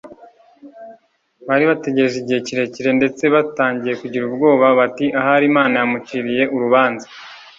[1.47, 7.05] Bari bategereje igihe kirekire, ndetse batangiye kugira ubwoba, bati ahari Imana yamuciriye urubanza